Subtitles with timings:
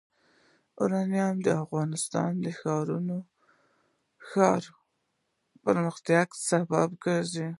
[0.77, 2.47] یورانیم د افغانستان د
[4.29, 4.71] ښاري
[5.63, 7.47] پراختیا سبب کېږي.